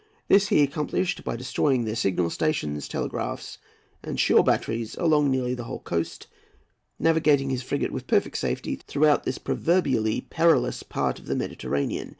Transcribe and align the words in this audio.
This 0.29 0.47
he 0.47 0.63
accomplished 0.63 1.23
by 1.23 1.35
destroying 1.35 1.85
their 1.85 1.95
signal 1.95 2.31
stations, 2.31 2.87
telegraphs, 2.87 3.59
and 4.03 4.19
shore 4.19 4.43
batteries 4.43 4.95
along 4.97 5.29
nearly 5.29 5.53
the 5.53 5.65
whole 5.65 5.81
coast, 5.81 6.25
navigating 6.97 7.51
his 7.51 7.61
frigate 7.61 7.91
with 7.91 8.07
perfect 8.07 8.39
safety 8.39 8.77
throughout 8.77 9.25
this 9.25 9.37
proverbially 9.37 10.21
perilous 10.21 10.81
part 10.81 11.19
of 11.19 11.27
the 11.27 11.35
Mediterranean. 11.35 12.09